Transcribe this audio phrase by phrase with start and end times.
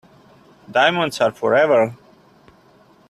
[0.71, 1.95] Diamonds are forever.